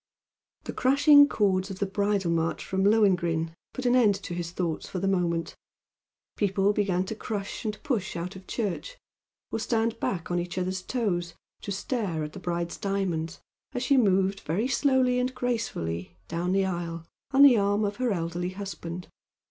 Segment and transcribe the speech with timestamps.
[0.63, 4.89] The crashing chords of the Bridal March from "Lohengrin" put an end to his thoughts
[4.89, 5.55] for the moment,
[6.37, 8.97] people began to crush and push out of church,
[9.51, 13.41] or stand back on each other's toes to stare at the bride's diamonds
[13.73, 18.11] as she moved very slowly and gracefully down the aisle on the arm of her
[18.11, 19.07] elderly husband.